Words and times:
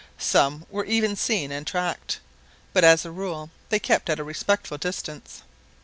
Some 0.17 0.65
were 0.71 0.83
even 0.85 1.15
seen 1.15 1.51
and 1.51 1.67
tracked; 1.67 2.19
but, 2.73 2.83
as 2.83 3.05
a 3.05 3.11
rule, 3.11 3.51
they 3.69 3.77
kept 3.77 4.09
at 4.09 4.17
a 4.19 4.23
respectful 4.23 4.79
distance. 4.79 5.43